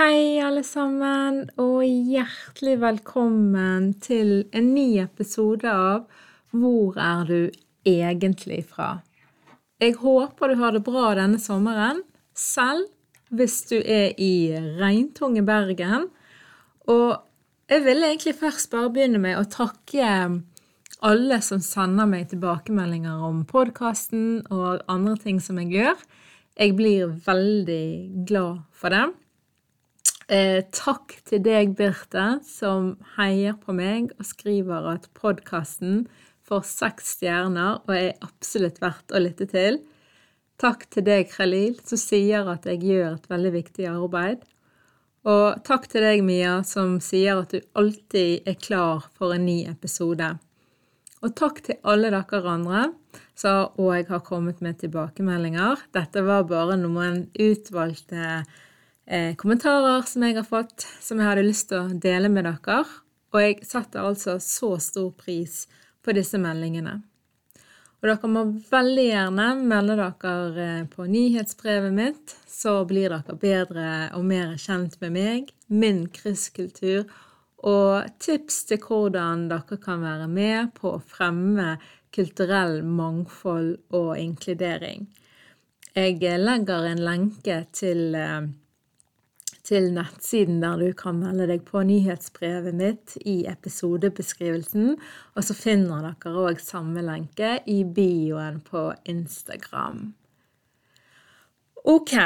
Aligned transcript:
Hei, 0.00 0.40
alle 0.40 0.62
sammen, 0.64 1.42
og 1.60 1.82
hjertelig 1.84 2.78
velkommen 2.80 3.90
til 4.00 4.46
en 4.56 4.70
ny 4.72 4.94
episode 5.02 5.68
av 5.68 6.06
Hvor 6.56 6.96
er 6.96 7.26
du 7.28 7.58
egentlig 7.84 8.62
fra? 8.70 9.02
Jeg 9.76 9.98
håper 10.00 10.54
du 10.54 10.56
har 10.62 10.72
det 10.72 10.86
bra 10.88 11.10
denne 11.18 11.36
sommeren, 11.36 12.00
selv 12.32 12.88
hvis 13.28 13.60
du 13.68 13.76
er 13.76 14.16
i 14.16 14.56
regntunge 14.80 15.44
Bergen. 15.44 16.08
Og 16.88 17.20
jeg 17.68 17.84
vil 17.84 18.00
egentlig 18.00 18.38
først 18.40 18.72
bare 18.72 18.88
begynne 18.96 19.20
med 19.20 19.36
å 19.36 19.44
takke 19.52 20.08
alle 21.04 21.44
som 21.44 21.60
sender 21.60 22.08
meg 22.08 22.30
tilbakemeldinger 22.32 23.28
om 23.28 23.44
podkasten 23.44 24.46
og 24.48 24.80
andre 24.88 25.20
ting 25.20 25.44
som 25.44 25.60
jeg 25.60 25.74
gjør. 25.76 26.06
Jeg 26.56 26.80
blir 26.80 27.18
veldig 27.28 27.90
glad 28.24 28.64
for 28.72 28.96
det. 28.96 29.10
Eh, 30.30 30.60
takk 30.70 31.16
til 31.26 31.40
deg, 31.42 31.72
Birte, 31.74 32.36
som 32.46 32.92
heier 33.16 33.56
på 33.58 33.74
meg 33.74 34.12
og 34.14 34.28
skriver 34.28 34.84
at 34.92 35.08
podkasten 35.18 36.04
får 36.46 36.68
seks 36.68 37.16
stjerner 37.16 37.80
og 37.80 37.90
er 37.96 38.12
absolutt 38.22 38.78
verdt 38.78 39.10
å 39.10 39.22
lytte 39.24 39.48
til. 39.50 39.80
Takk 40.62 40.86
til 40.94 41.08
deg, 41.08 41.26
Khalil, 41.32 41.80
som 41.82 41.98
sier 41.98 42.46
at 42.52 42.68
jeg 42.70 42.78
gjør 42.86 43.16
et 43.16 43.26
veldig 43.32 43.52
viktig 43.56 43.90
arbeid. 43.90 44.46
Og 45.26 45.58
takk 45.66 45.90
til 45.90 46.06
deg, 46.06 46.22
Mia, 46.22 46.60
som 46.62 47.00
sier 47.02 47.42
at 47.42 47.50
du 47.50 47.58
alltid 47.74 48.46
er 48.46 48.62
klar 48.62 49.10
for 49.18 49.34
en 49.34 49.48
ny 49.50 49.64
episode. 49.66 50.30
Og 51.26 51.36
takk 51.42 51.58
til 51.66 51.82
alle 51.82 52.14
dere 52.14 52.46
andre 52.54 52.86
som 53.34 53.74
òg 53.82 54.14
har 54.14 54.22
kommet 54.22 54.62
med 54.62 54.78
tilbakemeldinger. 54.78 55.88
Dette 55.90 56.22
var 56.22 56.46
bare 56.46 56.78
noen 56.78 57.24
utvalgte 57.34 58.44
eh, 59.10 59.34
kommentarer 59.36 60.02
som 60.06 60.24
jeg 60.24 60.38
har 60.38 60.46
fått, 60.46 60.86
som 61.02 61.18
jeg 61.18 61.28
hadde 61.28 61.46
lyst 61.46 61.68
til 61.70 61.82
å 61.82 62.00
dele 62.08 62.30
med 62.32 62.46
dere. 62.46 62.80
Og 63.30 63.44
jeg 63.44 63.60
setter 63.66 64.06
altså 64.06 64.38
så 64.42 64.74
stor 64.82 65.10
pris 65.18 65.64
på 66.02 66.14
disse 66.16 66.38
meldingene. 66.40 67.00
Og 68.00 68.08
dere 68.08 68.28
må 68.32 68.46
veldig 68.70 69.06
gjerne 69.10 69.48
melde 69.60 69.96
dere 70.00 70.66
eh, 70.66 70.84
på 70.88 71.08
nyhetsbrevet 71.10 71.96
mitt, 71.96 72.36
så 72.48 72.80
blir 72.88 73.12
dere 73.12 73.36
bedre 73.40 73.88
og 74.16 74.24
mer 74.26 74.54
kjent 74.60 74.96
med 75.02 75.16
meg, 75.18 75.50
min 75.68 76.06
krysskultur, 76.14 77.04
og 77.60 78.08
tips 78.24 78.62
til 78.70 78.80
hvordan 78.80 79.50
dere 79.50 79.76
kan 79.82 80.00
være 80.00 80.30
med 80.32 80.72
på 80.78 80.94
å 80.94 81.02
fremme 81.04 81.74
kulturell 82.14 82.80
mangfold 82.82 83.74
og 83.94 84.14
inkludering. 84.18 85.04
Jeg 85.92 86.16
legger 86.40 86.86
en 86.88 87.04
lenke 87.04 87.60
til 87.76 88.16
eh, 88.16 88.48
til 89.70 89.90
nettsiden 89.94 90.60
der 90.62 90.80
du 90.80 90.90
kan 90.98 91.20
melde 91.22 91.46
deg 91.50 91.62
på 91.68 91.84
nyhetsbrevet 91.86 92.76
mitt 92.76 93.16
i 93.22 93.44
episodebeskrivelsen. 93.50 94.96
Og 95.36 95.46
så 95.46 95.56
finner 95.56 96.08
dere 96.10 96.46
òg 96.48 96.62
samme 96.62 97.04
lenke 97.06 97.60
i 97.70 97.82
bioen 97.86 98.60
på 98.66 98.90
Instagram. 99.10 100.10
Ok. 101.88 102.16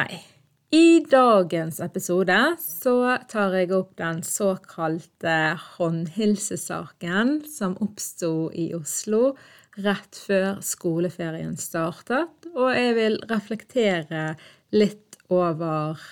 I 0.74 1.04
dagens 1.06 1.76
episode 1.84 2.38
så 2.58 2.96
tar 3.30 3.52
jeg 3.54 3.70
opp 3.76 3.92
den 4.00 4.24
såkalte 4.26 5.36
håndhilsesaken 5.76 7.36
som 7.46 7.76
oppsto 7.84 8.48
i 8.50 8.72
Oslo 8.74 9.36
rett 9.84 10.18
før 10.18 10.58
skoleferien 10.66 11.54
startet, 11.58 12.48
og 12.54 12.74
jeg 12.74 12.96
vil 12.98 13.20
reflektere 13.30 14.26
litt 14.74 15.18
over 15.30 16.02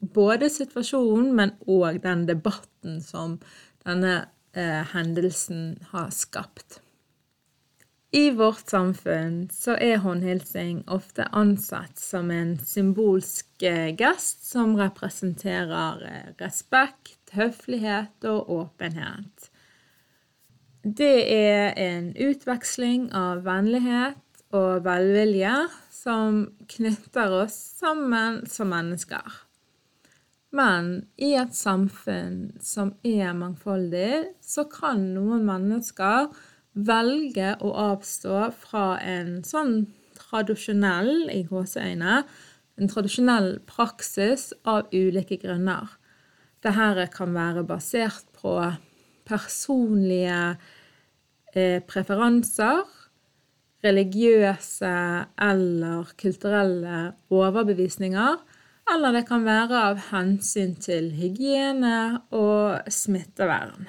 både 0.00 0.50
situasjonen, 0.52 1.30
men 1.36 1.54
òg 1.66 2.02
den 2.04 2.26
debatten 2.28 3.00
som 3.04 3.38
denne 3.86 4.26
eh, 4.56 4.82
hendelsen 4.92 5.76
har 5.92 6.10
skapt. 6.14 6.80
I 8.16 8.30
vårt 8.30 8.70
samfunn 8.70 9.48
så 9.52 9.74
er 9.82 9.98
håndhilsing 10.00 10.84
ofte 10.88 11.26
ansett 11.36 11.98
som 12.00 12.30
en 12.30 12.54
symbolsk 12.64 13.64
eh, 13.66 13.90
gest 13.98 14.46
som 14.46 14.76
representerer 14.78 16.04
eh, 16.06 16.30
respekt, 16.40 17.18
høflighet 17.36 18.24
og 18.30 18.52
åpenhet. 18.60 19.50
Det 20.86 21.16
er 21.34 21.74
en 21.82 22.12
utveksling 22.14 23.10
av 23.10 23.42
vennlighet 23.44 24.22
og 24.54 24.84
velvilje 24.86 25.56
som 25.92 26.44
knytter 26.70 27.34
oss 27.42 27.56
sammen 27.82 28.44
som 28.48 28.70
mennesker. 28.70 29.45
Men 30.54 31.06
i 31.18 31.32
et 31.36 31.54
samfunn 31.56 32.56
som 32.62 32.94
er 33.06 33.32
mangfoldig, 33.36 34.36
så 34.40 34.66
kan 34.70 35.02
noen 35.16 35.46
mennesker 35.48 36.30
velge 36.76 37.54
å 37.64 37.72
avstå 37.90 38.50
fra 38.60 38.86
en 39.02 39.40
sånn 39.46 39.86
tradisjonell, 40.16 41.28
i 41.32 41.42
gåseøyne, 41.48 42.20
en 42.76 42.92
tradisjonell 42.92 43.56
praksis 43.68 44.50
av 44.68 44.92
ulike 44.94 45.38
grunner. 45.40 45.88
Dette 46.64 47.06
kan 47.14 47.32
være 47.36 47.64
basert 47.66 48.26
på 48.36 48.56
personlige 49.26 50.56
eh, 51.54 51.80
preferanser, 51.88 52.84
religiøse 53.84 54.92
eller 55.46 56.12
kulturelle 56.18 57.00
overbevisninger 57.32 58.38
eller 58.94 59.16
det 59.16 59.26
kan 59.28 59.44
være 59.46 59.82
av 59.90 60.00
hensyn 60.12 60.76
til 60.82 61.10
hygiene 61.18 62.22
og 62.34 62.86
smittevern. 62.92 63.88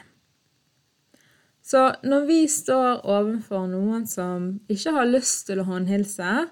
Så 1.67 1.81
når 2.07 2.25
vi 2.29 2.39
står 2.47 3.03
overfor 3.03 3.67
noen 3.67 4.05
som 4.07 4.53
ikke 4.71 4.93
har 4.95 5.09
lyst 5.09 5.49
til 5.49 5.59
å 5.59 5.67
håndhilse, 5.67 6.47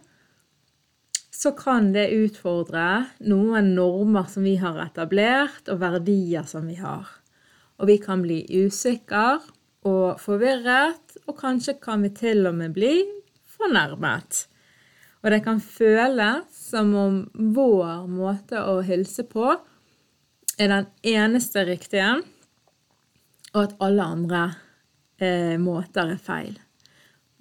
så 1.35 1.51
kan 1.55 1.91
det 1.95 2.09
utfordre 2.15 3.05
noen 3.27 3.73
normer 3.75 4.27
som 4.31 4.43
vi 4.47 4.55
har 4.59 4.79
etablert, 4.83 5.67
og 5.71 5.79
verdier 5.81 6.47
som 6.47 6.67
vi 6.67 6.75
har. 6.79 7.07
Og 7.79 7.89
vi 7.91 7.97
kan 8.03 8.23
bli 8.23 8.41
usikre 8.65 9.39
og 9.87 10.19
forvirret, 10.19 11.17
og 11.27 11.37
kanskje 11.39 11.77
kan 11.81 12.03
vi 12.03 12.11
til 12.15 12.47
og 12.49 12.55
med 12.59 12.75
bli 12.75 12.97
fornærmet. 13.55 14.45
Og 15.25 15.31
det 15.33 15.41
kan 15.41 15.57
føles 15.57 16.53
som 16.53 16.91
om 17.01 17.15
vår 17.33 18.05
måte 18.05 18.61
å 18.61 18.77
hilse 18.85 19.25
på 19.25 19.47
er 20.61 20.69
den 20.69 20.85
eneste 21.01 21.63
riktige, 21.65 22.11
og 23.55 23.61
at 23.63 23.73
alle 23.87 24.05
andre 24.05 24.43
eh, 25.17 25.57
måter 25.57 26.13
er 26.13 26.21
feil. 26.21 26.53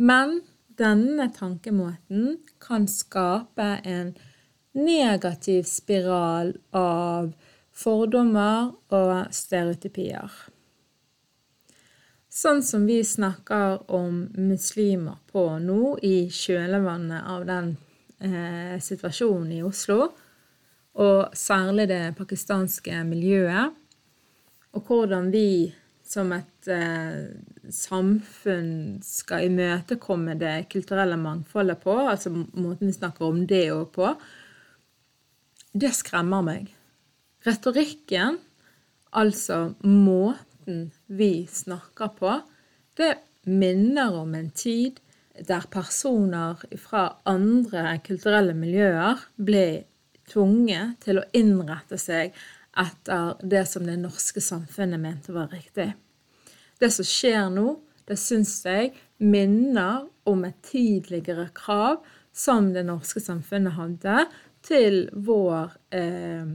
Men 0.01 0.41
denne 0.81 1.29
tankemåten 1.37 2.39
kan 2.63 2.89
skape 2.89 3.69
en 3.85 4.15
negativ 4.73 5.69
spiral 5.69 6.55
av 6.73 7.35
fordommer 7.75 8.73
og 8.95 9.35
stereotypier. 9.35 10.33
Sånn 12.35 12.65
som 12.67 12.83
vi 12.89 12.99
snakker 13.07 13.85
om 13.95 14.25
muslimer 14.35 15.21
på 15.31 15.45
nå, 15.63 15.95
i 16.03 16.27
kjølvannet 16.35 17.29
av 17.31 17.45
den 17.47 17.69
eh, 18.19 18.75
situasjonen 18.83 19.53
i 19.55 19.63
Oslo, 19.63 20.09
og 20.99 21.37
særlig 21.39 21.87
det 21.93 22.03
pakistanske 22.19 23.05
miljøet, 23.07 23.77
og 24.75 24.91
hvordan 24.91 25.31
vi 25.31 25.71
som 26.05 26.33
et 26.35 26.69
eh, 26.75 27.21
samfunn 27.71 28.73
skal 29.07 29.47
imøtekomme 29.47 30.35
det 30.41 30.57
kulturelle 30.73 31.17
mangfoldet 31.21 31.81
på, 31.87 31.95
altså 32.03 32.33
måten 32.35 32.91
vi 32.91 32.97
snakker 32.97 33.29
om 33.29 33.45
det 33.47 33.69
òg 33.77 33.87
på, 33.95 34.11
det 35.71 35.93
skremmer 35.95 36.43
meg. 36.47 36.67
Retorikken, 37.47 38.41
altså 39.15 39.69
måten 39.87 40.91
vi 41.17 41.47
snakker 41.51 42.13
på, 42.19 42.35
det 42.99 43.15
minner 43.45 44.15
om 44.21 44.35
en 44.35 44.51
tid 44.51 45.01
der 45.35 45.67
personer 45.71 46.61
fra 46.79 47.09
andre 47.27 47.99
kulturelle 48.07 48.55
miljøer 48.55 49.25
ble 49.37 49.67
tvunget 50.31 51.01
til 51.05 51.21
å 51.21 51.27
innrette 51.37 51.99
seg 52.01 52.35
etter 52.81 53.35
det 53.43 53.65
som 53.71 53.87
det 53.87 53.97
norske 54.01 54.43
samfunnet 54.43 55.01
mente 55.01 55.35
var 55.35 55.51
riktig. 55.53 55.93
Det 56.79 56.91
som 56.91 57.07
skjer 57.07 57.51
nå, 57.55 57.77
det 58.09 58.19
syns 58.21 58.57
jeg 58.67 58.93
minner 59.23 60.05
om 60.29 60.45
et 60.47 60.59
tidligere 60.67 61.49
krav 61.55 62.03
som 62.35 62.73
det 62.75 62.83
norske 62.87 63.23
samfunnet 63.23 63.77
hadde 63.79 64.25
til 64.65 65.05
vår 65.13 65.77
eh, 65.95 66.51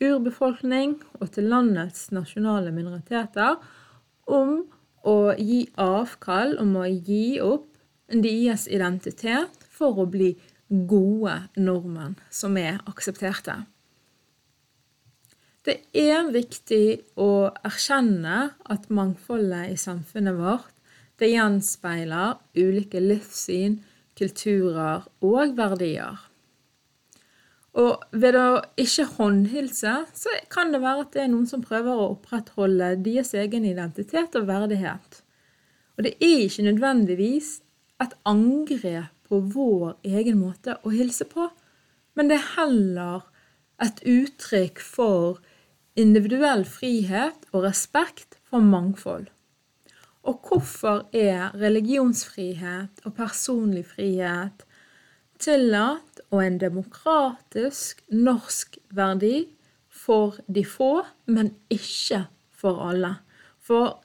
urbefolkning 0.00 0.96
og 1.20 1.28
til 1.34 1.50
landets 1.52 2.08
nasjonale 2.14 2.72
minoriteter 2.74 3.58
om 4.30 4.54
å 5.06 5.32
gi 5.38 5.64
avkall, 5.80 6.56
om 6.62 6.76
å 6.78 6.86
gi 6.86 7.40
opp 7.42 7.66
deres 8.10 8.66
identitet 8.70 9.66
for 9.70 10.02
å 10.02 10.08
bli 10.10 10.34
gode 10.70 11.36
nordmenn 11.58 12.16
som 12.30 12.56
er 12.60 12.80
aksepterte. 12.90 13.62
Det 15.66 15.76
er 15.92 16.30
viktig 16.32 17.00
å 17.20 17.50
erkjenne 17.66 18.36
at 18.72 18.88
mangfoldet 18.88 19.74
i 19.74 19.78
samfunnet 19.80 20.38
vårt 20.38 20.72
det 21.20 21.34
gjenspeiler 21.34 22.38
ulike 22.56 23.02
livssyn, 23.02 23.76
kulturer 24.16 25.04
og 25.20 25.56
verdier. 25.58 26.29
Og 27.78 28.02
ved 28.10 28.34
å 28.34 28.60
ikke 28.80 29.06
håndhilse, 29.14 29.92
så 30.10 30.34
kan 30.50 30.72
det 30.74 30.82
være 30.82 31.04
at 31.04 31.12
det 31.14 31.22
er 31.24 31.30
noen 31.30 31.46
som 31.46 31.62
prøver 31.62 31.94
å 31.94 32.12
opprettholde 32.16 32.96
deres 33.04 33.30
egen 33.38 33.66
identitet 33.68 34.34
og 34.38 34.48
verdighet. 34.48 35.20
Og 35.94 36.06
det 36.06 36.16
er 36.18 36.46
ikke 36.46 36.66
nødvendigvis 36.66 37.60
et 38.02 38.16
angrep 38.26 39.14
på 39.30 39.38
vår 39.54 40.00
egen 40.02 40.40
måte 40.40 40.78
å 40.82 40.90
hilse 40.90 41.26
på, 41.30 41.46
men 42.18 42.30
det 42.30 42.40
er 42.40 42.48
heller 42.56 43.28
et 43.80 44.00
uttrykk 44.08 44.80
for 44.82 45.38
individuell 46.00 46.64
frihet 46.66 47.46
og 47.52 47.68
respekt 47.68 48.40
for 48.50 48.64
mangfold. 48.64 49.28
Og 50.26 50.42
hvorfor 50.48 51.06
er 51.16 51.54
religionsfrihet 51.56 53.04
og 53.06 53.14
personlig 53.16 53.86
frihet 53.94 54.66
tillatt 55.40 56.20
og 56.30 56.42
en 56.44 56.58
demokratisk 56.60 58.02
norsk 58.12 58.78
verdi 58.94 59.48
for 59.90 60.38
de 60.46 60.64
få, 60.66 61.04
men 61.26 61.54
ikke 61.72 62.24
for 62.54 62.80
alle? 62.90 63.16
For 63.60 63.98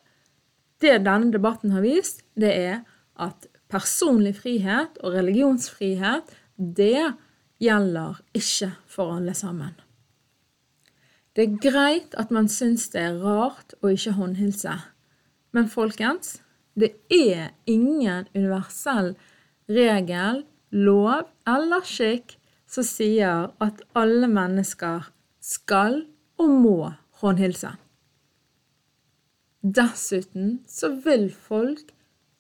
det 0.81 1.03
denne 1.05 1.31
debatten 1.33 1.75
har 1.75 1.85
vist, 1.85 2.23
det 2.35 2.51
er 2.53 2.81
at 3.15 3.47
personlig 3.71 4.35
frihet 4.41 4.99
og 5.03 5.15
religionsfrihet, 5.15 6.29
det 6.55 7.15
gjelder 7.61 8.21
ikke 8.35 8.71
for 8.87 9.15
alle 9.17 9.33
sammen. 9.35 9.73
Det 11.35 11.43
er 11.43 11.59
greit 11.59 12.15
at 12.15 12.31
man 12.31 12.47
syns 12.51 12.87
det 12.93 13.01
er 13.01 13.19
rart 13.19 13.75
å 13.83 13.91
ikke 13.91 14.15
håndhilse, 14.15 14.77
men 15.55 15.71
folkens, 15.71 16.39
det 16.75 16.93
er 17.11 17.51
ingen 17.67 18.27
universell 18.35 19.13
regel, 19.71 20.43
lov 20.75 21.29
eller 21.47 21.85
skikk 21.87 22.35
som 22.69 22.85
sier 22.87 23.49
at 23.63 23.81
alle 23.95 24.27
mennesker 24.29 25.07
skal 25.43 26.01
og 26.41 26.51
må 26.51 26.77
håndhilse. 27.21 27.71
Dessuten 29.65 30.59
så 30.69 30.91
vil 31.05 31.29
folk 31.33 31.93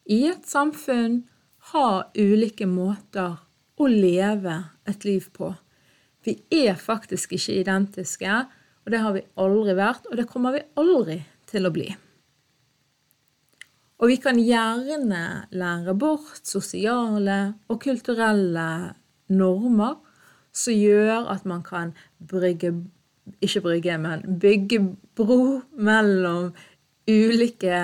i 0.05 0.25
et 0.29 0.45
samfunn 0.45 1.23
ha 1.71 1.87
ulike 2.13 2.67
måter 2.69 3.39
å 3.81 3.87
leve 3.89 4.59
et 4.85 5.07
liv 5.07 5.25
på. 5.33 5.49
Vi 6.25 6.37
er 6.53 6.77
faktisk 6.77 7.33
ikke 7.37 7.57
identiske, 7.61 8.35
og 8.85 8.93
det 8.93 9.01
har 9.01 9.15
vi 9.15 9.25
aldri 9.41 9.73
vært, 9.77 10.05
og 10.09 10.19
det 10.19 10.27
kommer 10.29 10.53
vi 10.53 10.65
aldri 10.77 11.19
til 11.49 11.65
å 11.65 11.73
bli. 11.73 11.89
Og 13.99 14.11
vi 14.11 14.17
kan 14.19 14.39
gjerne 14.39 15.47
lære 15.55 15.95
bort 15.95 16.43
sosiale 16.43 17.55
og 17.71 17.79
kulturelle 17.83 18.67
normer 19.31 19.95
som 20.55 20.75
gjør 20.75 21.29
at 21.31 21.45
man 21.45 21.63
kan 21.63 21.95
brygge 22.19 22.75
Ikke 23.41 23.61
brygge, 23.61 23.97
men 23.97 24.21
bygge 24.39 24.77
bro 25.17 25.61
mellom 25.73 26.51
ulike 27.09 27.77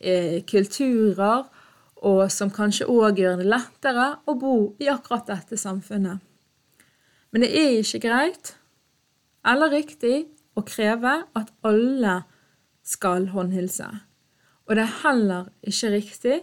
eh, 0.00 0.44
kulturer, 0.44 1.46
og 1.96 2.20
som 2.28 2.50
kanskje 2.52 2.84
òg 2.92 3.16
gjør 3.16 3.40
det 3.40 3.46
lettere 3.48 4.06
å 4.28 4.34
bo 4.36 4.56
i 4.84 4.90
akkurat 4.92 5.24
dette 5.30 5.56
samfunnet. 5.56 6.20
Men 7.32 7.46
det 7.46 7.50
er 7.56 7.78
ikke 7.80 8.02
greit 8.04 8.52
eller 9.48 9.72
riktig 9.72 10.26
å 10.52 10.60
kreve 10.60 11.22
at 11.32 11.48
alle 11.64 12.18
skal 12.84 13.30
håndhilse. 13.32 13.88
Og 14.72 14.76
det 14.78 14.86
er 14.86 15.00
heller 15.02 15.48
ikke 15.68 15.88
riktig 15.92 16.36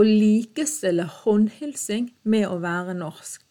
å 0.00 0.04
likestille 0.06 1.04
håndhilsing 1.04 2.06
med 2.24 2.46
å 2.48 2.54
være 2.62 2.94
norsk. 2.96 3.42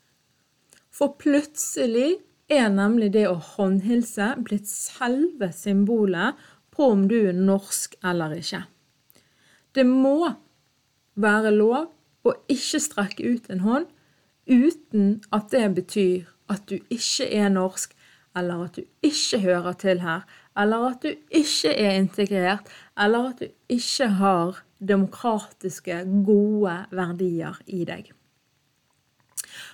For 0.89 1.13
plutselig 1.21 2.15
er 2.49 2.71
nemlig 2.73 3.11
det 3.13 3.27
å 3.29 3.35
håndhilse 3.51 4.31
blitt 4.47 4.65
selve 4.65 5.51
symbolet 5.53 6.41
på 6.73 6.87
om 6.95 7.03
du 7.05 7.19
er 7.19 7.37
norsk 7.37 7.93
eller 8.01 8.33
ikke. 8.39 8.63
Det 9.77 9.85
må 9.85 10.31
være 11.13 11.53
lov 11.53 11.91
å 12.25 12.33
ikke 12.49 12.81
strekke 12.81 13.29
ut 13.29 13.53
en 13.53 13.61
hånd 13.61 13.91
uten 14.49 15.19
at 15.29 15.53
det 15.53 15.67
betyr 15.77 16.33
at 16.49 16.65
du 16.65 16.79
ikke 16.89 17.29
er 17.29 17.53
norsk 17.53 17.93
eller 18.33 18.65
at 18.65 18.81
du 18.81 19.05
ikke 19.05 19.43
hører 19.45 19.77
til 19.77 20.01
her, 20.01 20.25
eller 20.59 20.89
at 20.91 21.05
du 21.05 21.13
ikke 21.33 21.73
er 21.73 21.97
integrert, 21.97 22.69
eller 23.00 23.31
at 23.31 23.41
du 23.41 23.47
ikke 23.73 24.10
har 24.19 24.62
demokratiske, 24.83 26.03
gode 26.27 26.75
verdier 26.91 27.60
i 27.67 27.83
deg. 27.88 28.12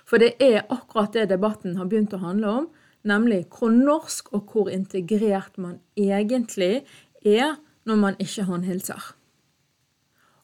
For 0.07 0.21
det 0.21 0.36
er 0.41 0.67
akkurat 0.69 1.13
det 1.15 1.29
debatten 1.31 1.77
har 1.79 1.89
begynt 1.89 2.15
å 2.15 2.21
handle 2.24 2.53
om, 2.62 2.67
nemlig 3.07 3.45
hvor 3.53 3.71
norsk 3.74 4.33
og 4.36 4.51
hvor 4.51 4.69
integrert 4.71 5.57
man 5.62 5.79
egentlig 5.98 6.83
er 7.25 7.57
når 7.88 8.00
man 8.00 8.19
ikke 8.21 8.48
håndhilser. 8.50 9.13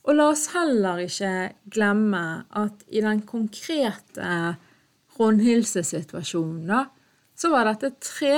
Og 0.05 0.17
la 0.17 0.29
oss 0.29 0.51
heller 0.53 1.01
ikke 1.01 1.33
glemme 1.73 2.45
at 2.53 2.83
i 2.93 3.01
den 3.01 3.23
konkrete 3.25 4.55
håndhilsesituasjonen, 5.17 6.67
da, 6.69 6.85
så 7.35 7.49
var 7.51 7.67
dette 7.71 7.95
tre 8.03 8.37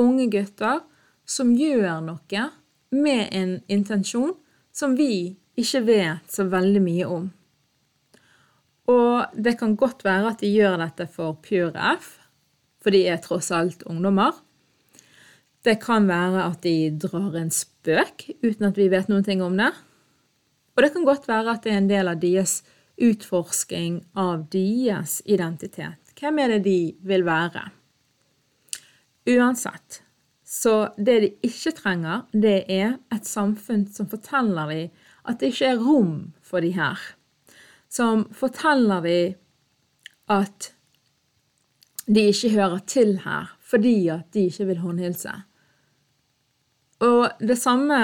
unge 0.00 0.30
gutter 0.32 0.80
som 1.28 1.54
gjør 1.56 2.00
noe 2.04 2.48
med 2.92 3.28
en 3.32 3.54
intensjon 3.72 4.34
som 4.72 4.96
vi 4.96 5.36
ikke 5.58 5.82
vet 5.86 6.32
så 6.32 6.46
veldig 6.50 6.82
mye 6.82 7.08
om. 7.08 7.28
Og 8.92 9.36
det 9.38 9.54
kan 9.60 9.76
godt 9.78 10.04
være 10.04 10.32
at 10.32 10.42
de 10.42 10.50
gjør 10.50 10.80
dette 10.80 11.06
for 11.12 11.38
pure 11.44 11.92
F, 11.96 12.16
for 12.82 12.94
de 12.94 13.04
er 13.08 13.20
tross 13.22 13.52
alt 13.54 13.84
ungdommer. 13.86 14.34
Det 15.62 15.78
kan 15.82 16.08
være 16.08 16.48
at 16.48 16.62
de 16.66 16.90
drar 16.98 17.36
en 17.38 17.52
spøk 17.54 18.26
uten 18.42 18.66
at 18.66 18.78
vi 18.78 18.90
vet 18.90 19.10
noen 19.10 19.24
ting 19.26 19.42
om 19.44 19.54
det. 19.60 19.70
Og 20.74 20.82
det 20.82 20.92
kan 20.94 21.04
godt 21.06 21.28
være 21.28 21.54
at 21.54 21.64
det 21.64 21.74
er 21.74 21.82
en 21.82 21.90
del 21.90 22.10
av 22.10 22.18
deres 22.22 22.62
utforsking 23.02 24.00
av 24.18 24.48
deres 24.52 25.20
identitet. 25.24 26.00
Hvem 26.18 26.38
er 26.42 26.56
det 26.56 26.62
de 26.66 26.78
vil 27.06 27.24
være? 27.26 27.68
Uansett. 29.32 30.02
Så 30.52 30.92
det 31.00 31.14
de 31.22 31.28
ikke 31.48 31.72
trenger, 31.78 32.26
det 32.36 32.66
er 32.68 32.98
et 33.14 33.24
samfunn 33.24 33.86
som 33.88 34.08
forteller 34.10 34.68
dem 34.68 34.90
at 35.24 35.38
det 35.40 35.52
ikke 35.54 35.70
er 35.72 35.80
rom 35.80 36.16
for 36.44 36.60
de 36.60 36.74
her. 36.76 36.98
Som 37.88 38.26
forteller 38.36 39.00
dem 39.06 39.38
at 40.32 40.72
de 42.04 42.26
ikke 42.28 42.50
hører 42.52 42.82
til 42.84 43.14
her 43.24 43.54
fordi 43.72 43.96
at 44.12 44.26
de 44.36 44.44
ikke 44.50 44.66
vil 44.68 44.82
håndhilse. 44.82 45.32
Og 47.00 47.40
det 47.40 47.56
samme 47.56 47.96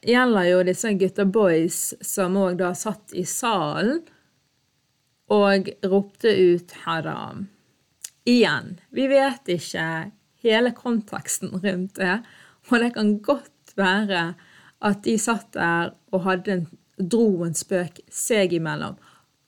gjelder 0.00 0.46
jo 0.48 0.62
disse 0.64 0.94
gutta 0.96 1.26
boys 1.28 1.82
som 2.00 2.38
òg 2.40 2.56
da 2.62 2.70
satt 2.78 3.12
i 3.12 3.26
salen 3.28 4.00
og 5.30 5.68
ropte 5.84 6.32
ut 6.32 6.72
'haram'. 6.72 7.44
Igjen, 8.24 8.80
vi 8.90 9.06
vet 9.12 9.52
ikke 9.52 9.84
hele 10.44 10.72
konteksten 10.76 11.54
rundt 11.62 11.98
det. 12.00 12.20
Og 12.70 12.82
det 12.82 12.92
kan 12.96 13.16
godt 13.24 13.74
være 13.76 14.22
at 14.80 15.02
de 15.04 15.16
satt 15.20 15.52
der 15.56 15.92
og 16.12 16.24
hadde 16.26 16.54
en, 16.54 16.66
dro 17.00 17.44
en 17.44 17.56
spøk 17.56 18.02
seg 18.12 18.54
imellom. 18.56 18.98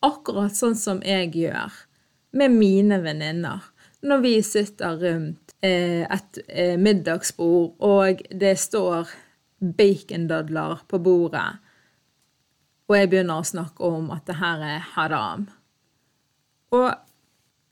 Akkurat 0.03 0.57
sånn 0.57 0.77
som 0.79 1.03
jeg 1.07 1.33
gjør 1.37 1.75
med 2.37 2.55
mine 2.57 2.99
venninner 3.05 3.69
når 4.03 4.23
vi 4.25 4.33
sitter 4.43 4.97
rundt 4.99 5.53
eh, 5.63 6.03
et 6.03 6.41
eh, 6.49 6.79
middagsbord, 6.81 7.77
og 7.79 8.23
det 8.35 8.57
står 8.59 9.13
bacondødler 9.63 10.83
på 10.91 10.99
bordet, 10.99 11.61
og 12.91 12.97
jeg 12.99 13.11
begynner 13.13 13.41
å 13.41 13.47
snakke 13.47 13.87
om 13.87 14.11
at 14.11 14.27
det 14.27 14.41
her 14.41 14.65
er 14.67 14.89
haram. 14.97 15.47
Og 16.75 16.91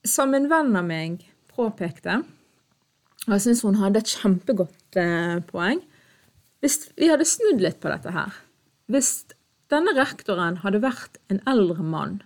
som 0.07 0.31
en 0.33 0.47
venn 0.49 0.71
av 0.77 0.87
meg 0.87 1.25
påpekte, 1.51 2.21
og 3.27 3.35
jeg 3.35 3.43
syns 3.45 3.63
hun 3.65 3.77
hadde 3.81 4.01
et 4.01 4.13
kjempegodt 4.17 4.97
eh, 4.99 5.37
poeng 5.49 5.83
Hvis 6.61 6.89
vi 6.97 7.09
hadde 7.11 7.27
snudd 7.29 7.61
litt 7.61 7.79
på 7.83 7.91
dette 7.91 8.13
her 8.15 8.33
Hvis 8.91 9.11
denne 9.71 9.93
rektoren 9.95 10.61
hadde 10.65 10.81
vært 10.83 11.19
en 11.31 11.41
eldre 11.47 11.85
mann 11.85 12.19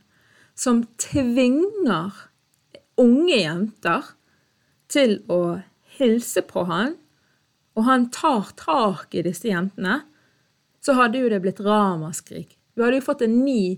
som 0.55 0.85
tvinger 1.01 2.15
unge 3.01 3.35
jenter 3.35 4.13
til 4.91 5.17
å 5.27 5.59
hilse 5.97 6.43
på 6.47 6.63
han, 6.69 6.93
og 7.75 7.87
han 7.89 8.07
tar 8.13 8.53
tak 8.59 9.15
i 9.15 9.23
disse 9.25 9.49
jentene, 9.49 9.99
så 10.79 10.95
hadde 10.95 11.19
jo 11.19 11.29
det 11.31 11.41
blitt 11.43 11.59
ramaskrik. 11.63 12.55
Vi 12.75 12.83
hadde 12.83 13.01
jo 13.01 13.07
fått 13.07 13.25
en 13.25 13.35
ny 13.43 13.75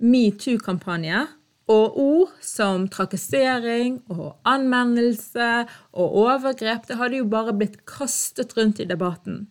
metoo-kampanje 0.00 1.24
og 1.70 1.98
ord 2.02 2.34
som 2.42 2.88
trakassering 2.90 4.00
og 4.10 4.40
anmeldelse 4.48 5.50
og 5.94 6.16
overgrep, 6.24 6.88
det 6.88 6.98
hadde 6.98 7.20
jo 7.20 7.28
bare 7.30 7.54
blitt 7.54 7.80
kastet 7.88 8.56
rundt 8.58 8.82
i 8.82 8.88
debatten. 8.90 9.44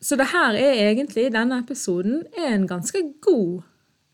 Så 0.00 0.18
det 0.20 0.28
her 0.30 0.54
er 0.54 0.84
egentlig, 0.84 1.32
denne 1.34 1.58
episoden, 1.64 2.22
er 2.38 2.54
en 2.54 2.68
ganske 2.70 3.00
god, 3.24 3.64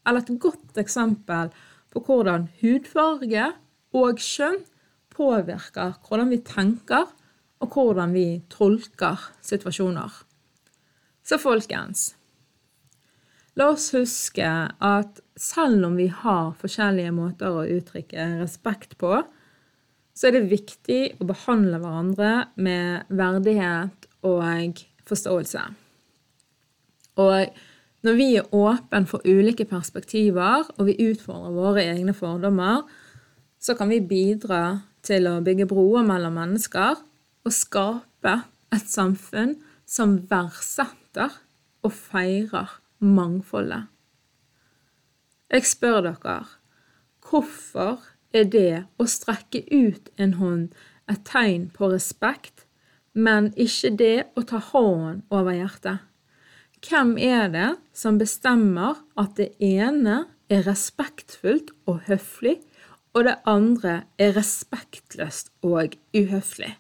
eller 0.06 0.22
et 0.22 0.38
godt 0.40 0.78
eksempel 0.80 1.52
på 1.92 2.00
hvordan 2.06 2.48
hudfarge 2.62 3.50
og 3.92 4.22
kjønn 4.22 4.62
påvirker 5.12 5.98
hvordan 6.06 6.32
vi 6.32 6.40
tenker, 6.46 7.10
og 7.62 7.76
hvordan 7.76 8.14
vi 8.16 8.42
tolker 8.50 9.20
situasjoner. 9.44 10.10
Så 11.22 11.38
folkens, 11.38 12.14
La 13.60 13.68
oss 13.68 13.90
huske 13.92 14.48
at 14.48 15.20
selv 15.36 15.84
om 15.90 15.98
vi 16.00 16.06
har 16.08 16.54
forskjellige 16.60 17.12
måter 17.12 17.52
å 17.52 17.66
uttrykke 17.68 18.38
respekt 18.40 18.96
på, 19.00 19.18
så 20.16 20.28
er 20.28 20.36
det 20.36 20.48
viktig 20.52 21.00
å 21.20 21.26
behandle 21.28 21.80
hverandre 21.82 22.32
med 22.56 23.12
verdighet 23.12 24.08
og 24.24 24.80
forståelse. 25.08 25.66
Og 27.20 27.60
når 28.02 28.18
vi 28.18 28.28
er 28.40 28.56
åpne 28.56 29.04
for 29.08 29.24
ulike 29.28 29.66
perspektiver, 29.68 30.64
og 30.78 30.88
vi 30.88 30.96
utfordrer 31.10 31.56
våre 31.56 31.84
egne 31.92 32.16
fordommer, 32.16 32.86
så 33.60 33.76
kan 33.78 33.92
vi 33.92 34.00
bidra 34.00 34.80
til 35.04 35.28
å 35.28 35.40
bygge 35.44 35.68
broer 35.70 36.06
mellom 36.08 36.40
mennesker 36.40 36.96
og 37.44 37.54
skape 37.54 38.38
et 38.72 38.88
samfunn 38.88 39.58
som 39.84 40.16
verdsetter 40.30 41.36
og 41.84 41.92
feirer 41.92 42.78
mangfoldet. 43.02 43.90
Jeg 45.52 45.66
spør 45.68 46.00
dere, 46.06 46.38
hvorfor 47.28 48.00
er 48.32 48.46
det 48.48 48.84
å 48.96 49.06
strekke 49.10 49.64
ut 49.68 50.08
en 50.16 50.38
hånd 50.38 50.70
et 51.10 51.20
tegn 51.28 51.68
på 51.74 51.90
respekt, 51.92 52.64
men 53.12 53.50
ikke 53.60 53.90
det 54.00 54.16
å 54.38 54.46
ta 54.48 54.62
hånden 54.72 55.20
over 55.34 55.52
hjertet? 55.58 56.06
Hvem 56.82 57.14
er 57.20 57.50
det 57.52 57.68
som 57.94 58.16
bestemmer 58.18 59.02
at 59.18 59.36
det 59.38 59.52
ene 59.62 60.24
er 60.50 60.64
respektfullt 60.66 61.70
og 61.86 62.06
høflig, 62.08 62.56
og 63.12 63.28
det 63.28 63.36
andre 63.46 63.98
er 64.16 64.32
respektløst 64.38 65.52
og 65.62 65.98
uhøflig? 66.16 66.72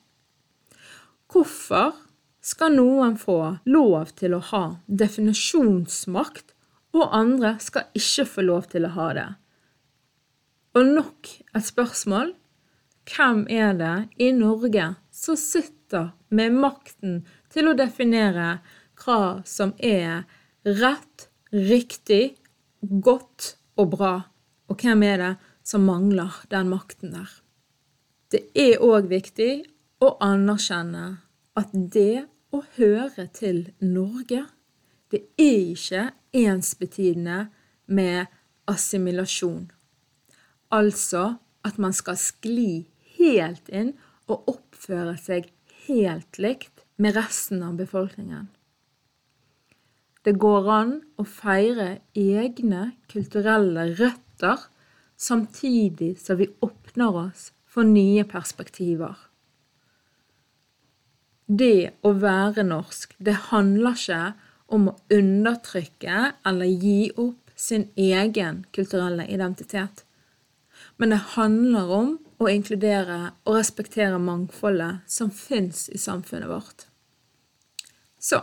Hvorfor 1.28 1.92
skal 2.42 2.74
noen 2.74 3.14
få 3.18 3.38
lov 3.70 4.12
til 4.18 4.34
å 4.34 4.42
ha 4.50 4.64
definisjonsmakt, 4.86 6.52
og 6.92 7.14
andre 7.14 7.54
skal 7.62 7.88
ikke 7.96 8.26
få 8.28 8.44
lov 8.44 8.66
til 8.74 8.84
å 8.84 8.92
ha 8.96 9.08
det. 9.16 9.28
Og 10.76 10.88
nok 10.88 11.30
et 11.54 11.64
spørsmål 11.64 12.34
hvem 13.08 13.44
er 13.50 13.72
det 13.78 13.94
i 14.22 14.30
Norge 14.34 14.92
som 15.12 15.38
sitter 15.38 16.12
med 16.32 16.54
makten 16.56 17.22
til 17.52 17.70
å 17.70 17.76
definere 17.76 18.60
hva 19.02 19.42
som 19.48 19.74
er 19.78 20.24
rett, 20.64 21.28
riktig, 21.52 22.36
godt 22.80 23.56
og 23.78 23.92
bra, 23.96 24.14
og 24.70 24.82
hvem 24.82 25.02
er 25.06 25.18
det 25.22 25.32
som 25.66 25.84
mangler 25.86 26.42
den 26.50 26.70
makten 26.72 27.14
der? 27.14 27.30
Det 28.32 28.46
er 28.56 28.80
òg 28.82 29.10
viktig 29.10 29.52
å 30.02 30.14
anerkjenne 30.24 31.04
at 31.58 31.72
det 31.72 32.24
å 32.52 32.62
høre 32.76 33.26
til 33.32 33.64
Norge, 33.80 34.44
det 35.12 35.24
er 35.40 35.58
ikke 35.72 36.04
ensbetydende 36.36 37.46
med 37.86 38.30
assimilasjon. 38.70 39.70
Altså 40.72 41.36
at 41.66 41.78
man 41.80 41.94
skal 41.96 42.18
skli 42.20 42.86
helt 43.18 43.68
inn 43.72 43.92
og 44.30 44.48
oppføre 44.54 45.16
seg 45.20 45.50
helt 45.86 46.40
likt 46.40 46.84
med 46.96 47.16
resten 47.18 47.62
av 47.66 47.76
befolkningen. 47.80 48.48
Det 50.22 50.36
går 50.38 50.68
an 50.70 50.92
å 51.18 51.26
feire 51.26 51.96
egne 52.14 52.92
kulturelle 53.10 53.88
røtter 53.98 54.68
samtidig 55.18 56.14
som 56.22 56.38
vi 56.38 56.48
åpner 56.62 57.18
oss 57.26 57.50
for 57.66 57.88
nye 57.88 58.24
perspektiver 58.28 59.18
det 61.58 61.92
å 62.06 62.14
være 62.16 62.64
norsk, 62.64 63.12
det 63.18 63.34
handler 63.50 63.98
ikke 63.98 64.22
om 64.72 64.88
å 64.88 64.96
undertrykke 65.12 66.32
eller 66.48 66.70
gi 66.70 67.10
opp 67.20 67.52
sin 67.56 67.88
egen 67.98 68.62
kulturelle 68.72 69.26
identitet. 69.28 70.04
Men 70.96 71.12
det 71.12 71.20
handler 71.34 71.92
om 71.92 72.14
å 72.42 72.48
inkludere 72.50 73.34
og 73.44 73.58
respektere 73.58 74.18
mangfoldet 74.22 75.04
som 75.10 75.30
fins 75.30 75.88
i 75.92 76.00
samfunnet 76.00 76.50
vårt. 76.50 76.86
Så 78.18 78.40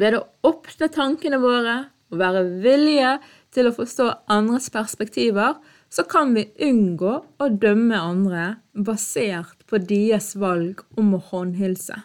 ved 0.00 0.16
å 0.16 0.26
åpne 0.48 0.88
tankene 0.92 1.40
våre 1.42 1.76
og 2.10 2.18
være 2.20 2.46
villige 2.64 3.18
til 3.54 3.68
å 3.68 3.74
forstå 3.74 4.06
andres 4.32 4.70
perspektiver, 4.72 5.58
så 5.90 6.04
kan 6.06 6.34
vi 6.34 6.46
unngå 6.62 7.14
å 7.42 7.48
dømme 7.48 7.98
andre 7.98 8.44
basert 8.72 9.64
på 9.66 9.80
deres 9.82 10.36
valg 10.38 10.84
om 11.00 11.16
å 11.16 11.22
håndhilse. 11.32 11.98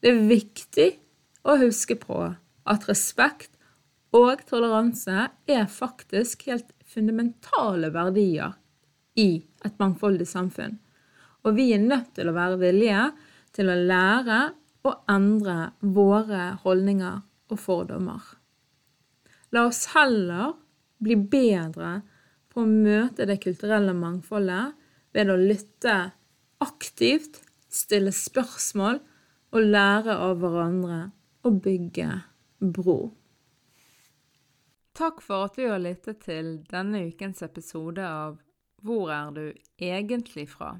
Det 0.00 0.12
er 0.12 0.24
viktig 0.30 0.88
å 1.44 1.58
huske 1.60 1.98
på 2.00 2.22
at 2.66 2.88
respekt 2.88 3.52
og 4.16 4.40
toleranse 4.48 5.28
er 5.50 5.68
faktisk 5.68 6.46
helt 6.48 6.72
fundamentale 6.88 7.90
verdier 7.92 8.56
i 9.20 9.44
et 9.64 9.76
mangfoldig 9.82 10.28
samfunn. 10.28 10.78
Og 11.44 11.56
vi 11.58 11.70
er 11.74 11.84
nødt 11.84 12.14
til 12.16 12.30
å 12.30 12.36
være 12.36 12.60
villige 12.60 13.10
til 13.56 13.70
å 13.70 13.76
lære 13.76 14.40
og 14.86 15.04
endre 15.10 15.70
våre 15.80 16.56
holdninger 16.64 17.22
og 17.52 17.60
fordommer. 17.60 18.22
La 19.52 19.66
oss 19.68 19.84
heller 19.92 20.56
bli 21.02 21.16
bedre 21.16 22.00
på 22.56 22.64
å 22.64 22.70
møte 22.70 23.26
det 23.28 23.36
kulturelle 23.44 23.92
mangfoldet 23.92 24.72
ved 25.12 25.28
å 25.28 25.36
lytte 25.36 25.96
aktivt, 26.64 27.42
stille 27.68 28.14
spørsmål 28.16 29.02
og 29.52 29.68
lære 29.76 30.16
av 30.24 30.40
hverandre 30.40 31.00
og 31.44 31.60
bygge 31.66 32.08
bro. 32.72 32.98
Takk 34.96 35.20
for 35.20 35.50
at 35.50 35.58
du 35.60 35.66
har 35.68 35.82
lyttet 35.84 36.22
til 36.24 36.54
denne 36.70 37.04
ukens 37.10 37.44
episode 37.44 38.00
av 38.00 38.38
Hvor 38.80 39.10
er 39.12 39.32
du 39.36 39.44
egentlig 39.82 40.46
fra? 40.48 40.78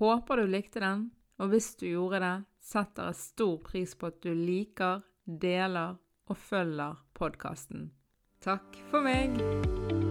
Håper 0.00 0.42
du 0.42 0.50
likte 0.50 0.82
den, 0.82 1.10
og 1.38 1.52
hvis 1.52 1.74
du 1.78 1.86
gjorde 1.86 2.22
det, 2.24 2.36
setter 2.58 3.12
jeg 3.12 3.20
stor 3.20 3.54
pris 3.68 3.94
på 3.94 4.10
at 4.10 4.18
du 4.24 4.32
liker, 4.34 5.04
deler 5.26 6.00
og 6.26 6.40
følger 6.40 6.98
podkasten. 7.14 7.92
Takk 8.42 8.82
for 8.90 9.06
meg! 9.06 10.05